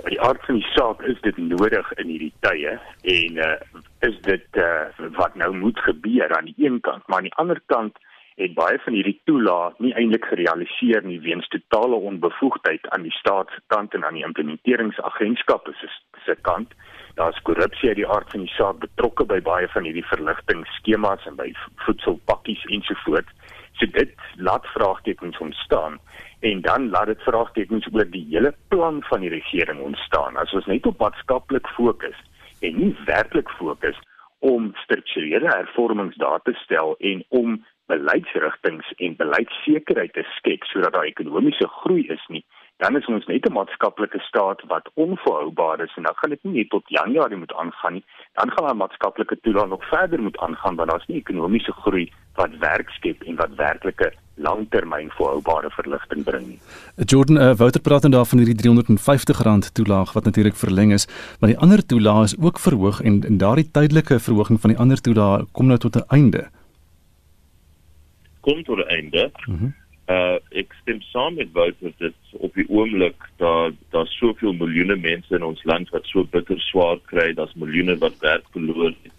[0.05, 2.75] Die aard van die saak is dit nodig in hierdie tye
[3.15, 3.53] en uh,
[4.05, 4.85] is dit uh,
[5.17, 7.97] wat nou moet gebeur aan die een kant, maar aan die ander kant
[8.35, 13.95] het baie van hierdie toelae nie eintlik gerealiseer nie weens totale onbevoegdheid aan die staatskant
[13.95, 15.71] en aan die implementeringsagentskap
[16.25, 16.75] se kant
[17.15, 21.37] daar's korrupsie uit die aard van die saak betrokke by baie van hierdie verligtingsskemas en
[21.39, 21.49] by
[21.85, 23.31] voedselpakkies ensovoorts.
[23.79, 25.99] So dit laat vraagtekens ontstaan
[26.47, 30.37] en dan laat dit vraagtekens oor die hele plan van die regering ontstaan.
[30.37, 32.19] As ons net op maatskaplik fokus
[32.59, 33.99] en nie werklik fokus
[34.39, 37.57] om strukturele hervormings daar te stel en om
[37.91, 42.43] beleidsrigtings en beleidssekerheid te skep sodat daar ekonomiese groei is nie,
[42.77, 46.53] dan is ons net 'n maatskaplike staat wat onvolhoubaar is en dan gaan dit nie
[46.53, 48.03] net tot Januarie moet aangaan nie.
[48.33, 52.57] Dan gaan our maatskaplike toelaat nog verder moet aangaan want daar's nie ekonomiese groei wat
[52.59, 56.59] werk skep en wat werklike langtermyn volhoubare verligting bring nie.
[56.95, 61.07] Jordan uh, Wouter praat dan daarvan hierdie R350 toelaag wat natuurlik verleng is,
[61.39, 65.01] maar die ander toelaag is ook verhoog en en daardie tydelike verhoging van die ander
[65.01, 66.49] toelaag kom nou tot 'n einde.
[68.39, 69.31] Kom tot 'n einde.
[69.47, 69.63] Mhm.
[69.63, 74.95] Mm uh ek stem saam met Wouter dat op die oomblik daar daar soveel miljoene
[74.95, 79.15] mense in ons land wat so bitter swaar kry, daar's miljoene wat werk verloor het,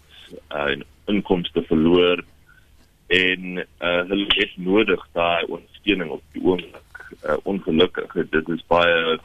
[0.55, 2.23] uh, en inkomste verloor
[3.07, 6.83] en uh hulle het nodig daai ondersteuning op die oomblik.
[7.23, 9.19] Uh, ongelukkig dit is baie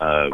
[0.00, 0.28] uh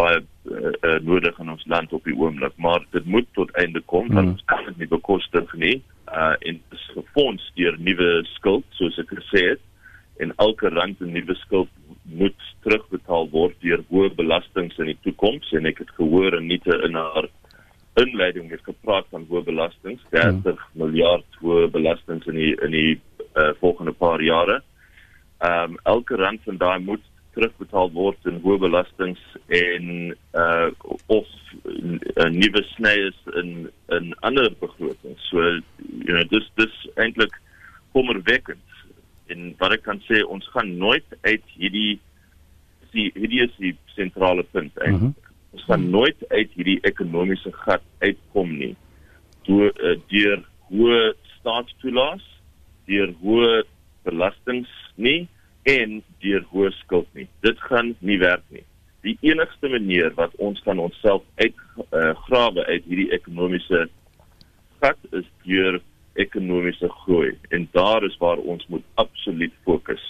[0.00, 3.82] baie uh, uh, nodig in ons land op die oomblik, maar dit moet tot einde
[3.92, 4.36] kom want mm.
[4.36, 5.78] ons kan dit nie bekostig nie
[6.10, 9.66] uh en is gefonds deur nuwe skuld soos ek gesê het
[10.24, 11.70] en elke rand in nuwe skuld
[12.20, 16.58] moet terugbetaal word deur hoë belastings in die toekoms en ek het gehoor en nie
[16.64, 17.28] te in haar
[18.00, 20.82] inleiding het gepraat van hoë belastings 30 hmm.
[20.82, 22.92] miljard hoë belastings in die in die
[23.36, 24.60] uh, volgende paar jare.
[25.40, 27.04] Ehm um, elke rand van daai moet
[27.40, 29.20] terugbetaal word in hoë belastings
[29.56, 30.68] en uh
[31.08, 31.28] of
[31.64, 35.22] 'n uh, nuwe snye in in ander begrotings.
[35.30, 35.38] So
[36.06, 37.34] you know dis dis eintlik
[37.92, 38.66] kommerwekkend.
[39.32, 41.98] En wat ek kan sê, ons gaan nooit uit hierdie
[42.92, 45.00] die hierdie is die sentrale punt eintlik.
[45.00, 45.28] Mm -hmm.
[45.50, 48.76] Ons gaan nooit uit hierdie ekonomiese gat uitkom nie.
[49.48, 52.22] Deur uh, deur hoë staatstoelaas,
[52.86, 53.62] deur hoë
[54.04, 55.28] belastings nie
[55.68, 57.28] en deur hoë skuld nie.
[57.44, 58.64] Dit gaan nie werk nie.
[59.04, 63.86] Die enigste manier wat ons kan onsself uitgrawe uh, uit hierdie ekonomiese
[64.80, 65.80] gat is deur
[66.20, 70.02] ekonomiese groei en daar is waar ons moet absoluut fokus.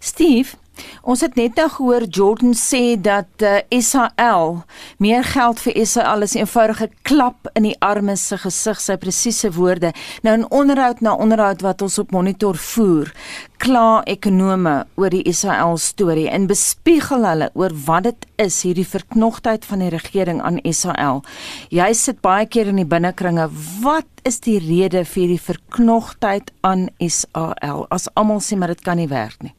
[0.00, 0.56] Steve,
[1.02, 4.62] ons het net nou gehoor Jordan sê dat uh, eh, SAL
[4.98, 9.52] meer geld vir SAL is 'n eenvoudige klap in die armes se gesig, sy presiese
[9.52, 9.92] woorde.
[10.22, 13.12] Nou in onderhoud na onderhoud wat ons op monitor voer,
[13.58, 19.64] kla ekonome oor die SAL storie en bespiegel hulle oor wat dit is hierdie verknogtheid
[19.64, 21.22] van die regering aan SAL.
[21.70, 23.48] Jy sit baie keer in die binnekringe.
[23.82, 27.86] Wat is die rede vir die verknogtheid aan SAL?
[27.90, 29.54] As almal sê maar dit kan nie werk nie.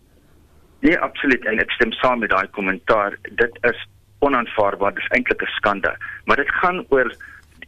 [0.88, 3.18] Nee, absoluut en ek stem saam met daai kommentaar.
[3.40, 3.80] Dit is
[4.24, 4.94] onaanvaarbaar.
[4.96, 5.92] Dit is eintlik 'n skande.
[6.26, 7.10] Maar dit gaan oor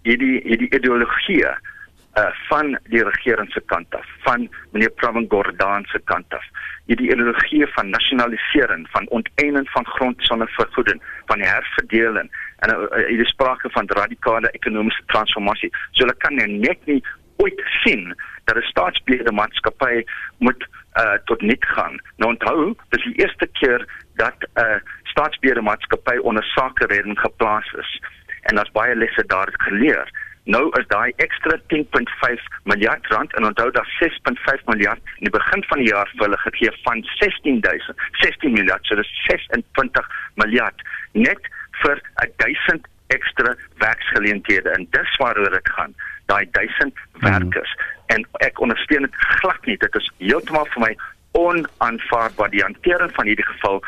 [0.07, 5.99] hierdie hierdie ideologie uh van die regering se kant af, van meneer Pravin Gordhan se
[6.11, 6.45] kant af.
[6.85, 13.05] Hierdie ideologie van nasionalisering, van onteiening van grond sonder vergoeding, van herverdeling en uh, uh,
[13.07, 15.69] hierdie sprake van radikale ekonomiese transformasie.
[15.91, 17.03] So hulle kan net nie
[17.43, 20.03] ooit sien dat 'n staatsbeheerde maatskappy
[20.37, 20.67] moet
[21.01, 22.01] uh tot nik gaan.
[22.17, 23.85] Nou onthou, dis die eerste keer
[24.15, 28.01] dat 'n uh, staatsbeheerde maatskappy onder sakeredding geplaas is.
[28.41, 30.09] En daar's baie lesse daar geleer.
[30.43, 35.63] Nou is daai ekstra 10.5 miljard rand en onthou dat 6.5 miljard in die begin
[35.63, 40.81] van die jaar vir hulle gegee van 16000 16 miljard, so dis 26 miljard
[41.11, 42.01] net vir
[42.37, 45.93] 1000 ekstra werksgeleenthede en dis waaroor dit gaan
[46.31, 47.87] daai 1000 werkers mm.
[48.15, 50.93] en ek ondersteun dit glad nie dit is heeltemal vir my
[51.39, 53.83] onaanvaarbaar die hantering van hierdie geval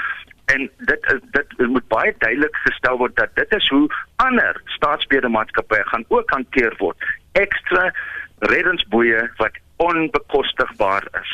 [0.54, 3.86] en dit is dit moet baie duidelik gestel word dat dit is hoe
[4.26, 7.90] ander staatsbeheermaatskappye gaan ook hanteer word ekstra
[8.52, 11.32] reddensboeie wat onbekostigbaar is.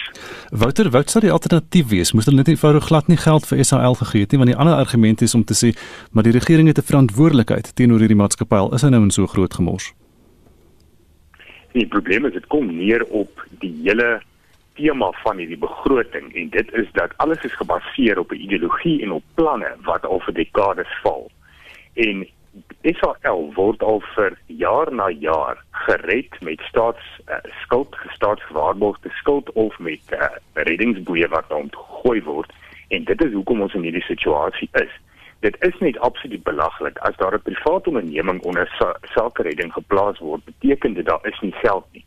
[0.49, 2.13] Wouter, wat sou die alternatief wees?
[2.15, 4.79] Moes hulle net eenvoudig glad nie geld vir SAL gegee het nie, want die ander
[4.79, 5.73] argument is om te sê
[6.11, 9.27] maar die regering het 'n verantwoordelikheid teenoor hierdie maatskappy al is hy nou in so
[9.27, 9.93] groot gemors.
[11.77, 14.17] Die probleem is dit kom neer op die hele
[14.77, 19.11] tema van hierdie begroting en dit is dat alles is gebaseer op 'n ideologie en
[19.11, 21.29] op planne wat al vir dekades val.
[21.93, 22.25] En
[22.81, 30.01] SAL word al vir jaar na jaar gered met staatsskuld, uh, staatswaarborgde skuld of met
[30.13, 32.51] uh, reddingsboeie wat ontgooi word
[32.87, 34.93] en dit is hoekom ons in hierdie situasie is.
[35.39, 40.45] Dit is net absoluut belaglik as daar 'n private onderneming onder sa sakeredding geplaas word,
[40.45, 42.05] beteken dit daar is nie geld nie.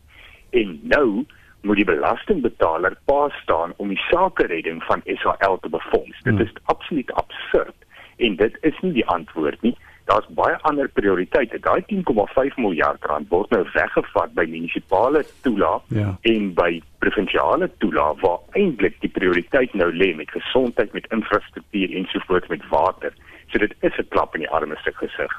[0.49, 1.25] En nou
[1.61, 6.19] moet die belastingbetaler pa staan om die sakeredding van SAL te befonds.
[6.23, 6.37] Hmm.
[6.37, 7.75] Dit is absoluut absurd
[8.17, 9.77] en dit is nie die antwoord nie.
[10.09, 11.59] Daar's baie ander prioriteite.
[11.59, 16.15] Daai 10,5 miljard rand word nou weggevat by munisipale toelaat ja.
[16.21, 22.49] en by provinsiale toelaat waar eintlik die prioriteit nou lê met gesondheid, met infrastruktuur ensovoorts
[22.53, 23.13] met water.
[23.51, 25.31] So dit is 'n klap in die arme se gesig.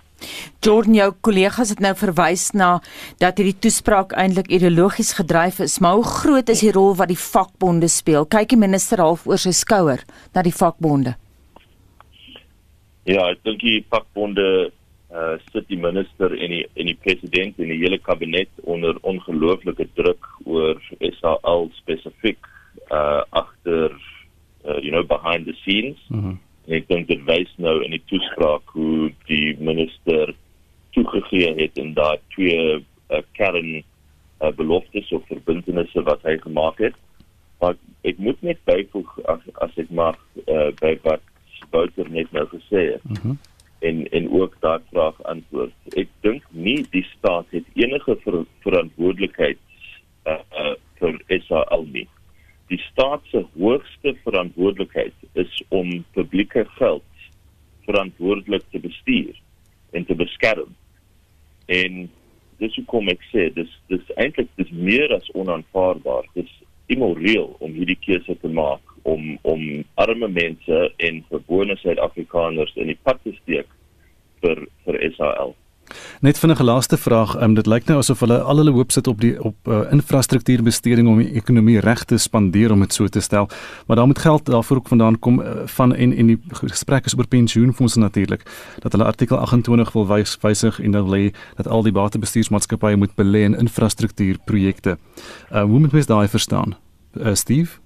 [0.60, 2.80] Jordan jou kollegas het nou verwys na
[3.18, 7.18] dat hierdie toespraak eintlik ideologies gedryf is, maar hoe groot is die rol wat die
[7.18, 8.26] vakbonde speel?
[8.26, 10.04] Kyk die minister half oor sy skouer
[10.34, 11.16] na die vakbonde.
[13.08, 14.70] Ja, ek dink die vakbonde
[15.12, 19.84] uh sit die minister en die en die president en die hele kabinet onder ongelooflike
[19.98, 20.80] druk oor
[21.18, 22.40] SAL spesifiek
[22.88, 23.92] uh agter
[24.64, 26.00] uh, you know behind the scenes.
[26.08, 26.38] Mm
[26.70, 30.30] ek dink dit wys nou in die toespraak hoe die minister
[30.94, 36.94] toegegee het in daai twee uh, kern uh, beloftes of verbintenisse wat hy gemaak het.
[37.58, 37.74] Maar
[38.06, 41.24] ek moet net byvoeg as, as ek mag uh, by wat
[41.72, 43.04] Wouter net nou gesê het.
[43.08, 43.38] Mm -hmm.
[43.80, 45.74] En en ook daai vraag antwoord.
[45.98, 49.58] Ek dink nie die staat het enige ver, verantwoordelikheid
[50.26, 51.18] uh, uh, vir
[51.48, 52.08] SAL nie
[52.72, 57.04] die staat se hoogste verantwoordelikheid is om publieke geld
[57.84, 59.36] verantwoordelik te bestuur
[59.90, 60.70] en te beskerm.
[61.66, 62.06] En
[62.62, 66.30] dis hoekom ek sê dis dis eintlik dis meer as onaanvaarbaar.
[66.38, 66.52] Dis
[66.92, 72.98] immoreel om hierdie keuse te maak om om arme mense en gewone Suid-Afrikaners in die
[73.02, 73.68] pad te steek
[74.42, 75.56] vir vir SAL.
[76.20, 77.42] Net vinnig 'n laaste vraag.
[77.42, 81.08] Um, dit lyk nou asof hulle al hulle hoop sit op die op uh, infrastruktuurbesteding
[81.08, 83.48] om die ekonomie reg te spandeer om dit so te stel.
[83.86, 87.16] Maar daar moet geld daarvoor ook vandaan kom uh, van en en die gesprek is
[87.18, 88.42] oor pensioenfonds natuurlik.
[88.78, 93.14] Dat hulle artikel 28 wil wys, wysig en dan lê dat al die batebestuursmaatskappye moet
[93.14, 94.98] belê in infrastruktuurprojekte.
[95.52, 96.76] Uh, hoe moet mens daai verstaan?
[97.12, 97.81] Uh, Steve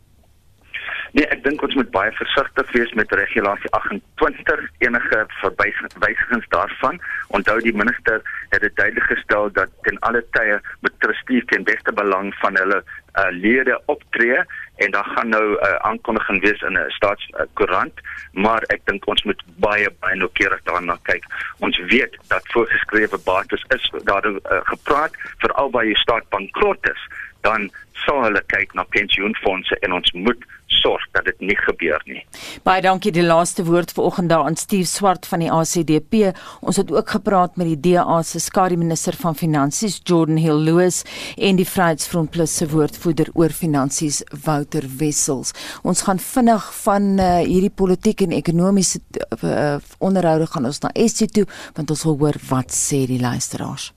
[1.12, 7.00] Nee, ek dink ons moet baie versigtig wees met regulasie 28 enige verwysigings daarvan.
[7.38, 11.92] Onthou die minister het dit duidelik gestel dat ten alle tye met trustees ten beste
[11.92, 14.42] belang van hulle uh, lede optree
[14.76, 19.06] en dan gaan nou 'n uh, aankondiging wees in 'n staatskoerant, uh, maar ek dink
[19.06, 21.24] ons moet baie baie noukeurig daarna kyk.
[21.58, 27.02] Ons weet dat voorgeskrewe bates is daar uh, gepraat veral by die staat bankrot is,
[27.40, 32.22] dan sal hulle kyk na pensioenfonde en ons moet sorg dat dit nie gebeur nie.
[32.66, 36.32] Baie dankie die laaste woord vanoggend daar aan Stuur Swart van die ACDP.
[36.60, 41.02] Ons het ook gepraat met die DA se skare minister van finansies Jordan Hill Lewis
[41.36, 45.54] en die Vryheidsfront Plus se woordvoerder oor finansies Wouter Wessels.
[45.82, 49.00] Ons gaan vinnig van uh, hierdie politiek en ekonomiese
[49.42, 51.46] uh, onderhoude gaan ons na SC toe
[51.76, 53.95] want ons wil hoor wat sê die luisteraars.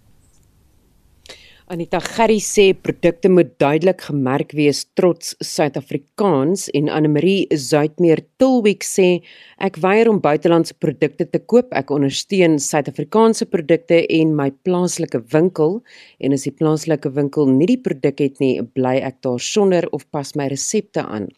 [1.70, 8.82] Anita Gerry sê produkte moet duidelik gemerk wees trots Suid-Afrikaans en Anne Marie Zuidmeer Tilwick
[8.82, 9.20] sê
[9.62, 11.70] ek weier om buitelandse produkte te koop.
[11.78, 15.78] Ek ondersteun Suid-Afrikaanse produkte en my plaaslike winkel
[16.18, 20.08] en as die plaaslike winkel nie die produk het nie, bly ek daar sonder of
[20.10, 21.30] pas my resepte aan.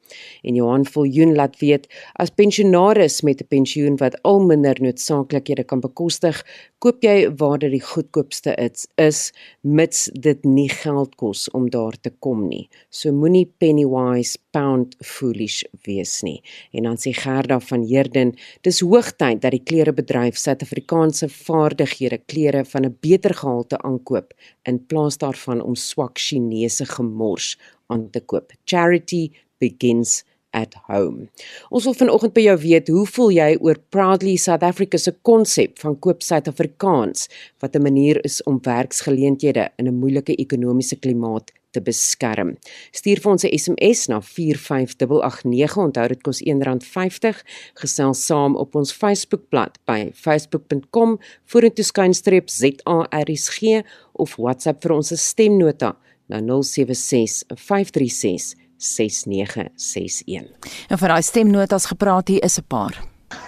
[0.47, 5.83] En Johan Viljoen laat weet as pensionaris met 'n pensioen wat al minder noodsaaklikhede kan
[5.83, 6.39] bekostig,
[6.79, 11.97] koop jy waar dit die goedkoopste is, is mits dit nie geld kos om daar
[12.01, 12.69] te kom nie.
[12.89, 16.39] So moenie penny wise pound foolish wees nie.
[16.71, 22.85] En dan sê Gerda van Heerden, dis hoogtyd dat die klerebedryf Suid-Afrikaanse vaardighede klere van
[22.85, 27.57] 'n beter gehalte aankoop in plaas daarvan om swak Chinese gemors
[27.87, 28.51] aan te koop.
[28.65, 31.29] Charity begins at home.
[31.69, 35.79] Ons wil vanoggend by jou weet, hoe voel jy oor Proudly South Africa se konsep
[35.79, 37.29] van koop Suid-Afrikaans
[37.59, 42.55] wat 'n manier is om werksgeleenthede in 'n moeilike ekonomiese klimaat te beskerm.
[42.91, 45.77] Stuur vir ons 'n SMS na 45889.
[45.77, 47.43] Onthou dit kos R1.50.
[47.73, 53.83] Gesels saam op ons Facebookblad by facebook.com vorentoe skynstreep ZARSG
[54.13, 55.95] of WhatsApp vir ons stemnota
[56.27, 60.49] na 076 536 6961.
[60.89, 62.95] En vir daai stemnotas gepraat hier is 'n paar.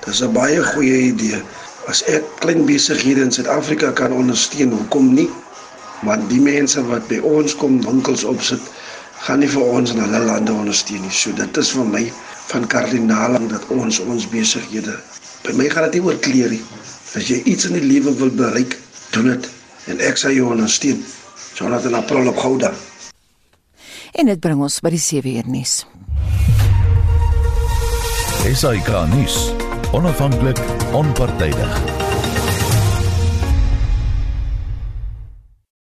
[0.06, 1.42] Dis 'n baie goeie idee.
[1.88, 5.30] As ek klein besighede in Suid-Afrika kan ondersteun, hoekom nie?
[6.02, 8.62] Want die mense wat by ons kom winkels opsit,
[9.26, 11.12] gaan nie vir ons in hulle lande ondersteun nie.
[11.12, 12.12] So dit is vir my
[12.48, 15.00] van kardinaal dat ons ons besighede.
[15.44, 16.64] By my gaan dit nie oor klere nie.
[17.16, 18.78] As jy iets in die lewe wil bereik,
[19.12, 19.50] doen dit
[19.88, 21.06] en ek sal jou ondersteun.
[21.56, 22.74] Jonathan April op Gouda
[24.14, 25.82] en dit bring ons by die 7 uur nuus.
[28.44, 29.38] SAK nuus.
[29.94, 30.60] Onafhanklik,
[30.94, 31.93] onpartydig.